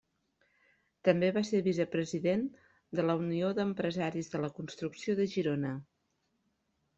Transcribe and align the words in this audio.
També 1.09 1.27
va 1.35 1.43
ser 1.49 1.59
vicepresident 1.67 2.45
de 3.01 3.05
la 3.09 3.17
Unió 3.25 3.51
d'Empresaris 3.59 4.33
de 4.37 4.43
la 4.47 4.51
Construcció 4.57 5.17
de 5.21 5.29
Girona. 5.35 5.77